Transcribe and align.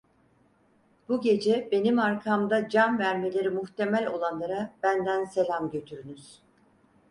Bu 1.09 1.21
gece 1.21 1.69
benim 1.71 1.99
arkamda 1.99 2.67
can 2.69 2.99
vermeleri 2.99 3.49
muhtemel 3.49 4.07
olanlara 4.07 4.73
benden 4.83 5.25
selam 5.25 5.71
götürünüz. 5.71 6.39